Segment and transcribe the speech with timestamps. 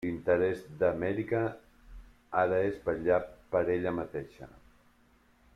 [0.05, 1.41] L'interès d'Amèrica
[2.45, 3.21] ara és vetllar
[3.55, 4.53] per ella mateixa.